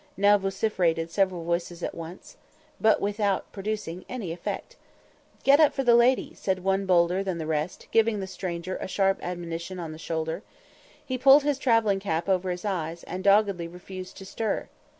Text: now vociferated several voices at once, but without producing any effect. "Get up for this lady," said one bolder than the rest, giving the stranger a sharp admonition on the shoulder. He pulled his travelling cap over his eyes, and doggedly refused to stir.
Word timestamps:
now 0.17 0.35
vociferated 0.35 1.11
several 1.11 1.43
voices 1.43 1.83
at 1.83 1.93
once, 1.93 2.35
but 2.79 2.99
without 2.99 3.51
producing 3.51 4.03
any 4.09 4.31
effect. 4.31 4.75
"Get 5.43 5.59
up 5.59 5.75
for 5.75 5.83
this 5.83 5.93
lady," 5.93 6.33
said 6.33 6.63
one 6.63 6.87
bolder 6.87 7.23
than 7.23 7.37
the 7.37 7.45
rest, 7.45 7.85
giving 7.91 8.19
the 8.19 8.25
stranger 8.25 8.77
a 8.77 8.87
sharp 8.87 9.19
admonition 9.21 9.77
on 9.79 9.91
the 9.91 9.99
shoulder. 9.99 10.41
He 11.05 11.19
pulled 11.19 11.43
his 11.43 11.59
travelling 11.59 11.99
cap 11.99 12.27
over 12.27 12.49
his 12.49 12.65
eyes, 12.65 13.03
and 13.03 13.23
doggedly 13.23 13.67
refused 13.67 14.17
to 14.17 14.25
stir. 14.25 14.69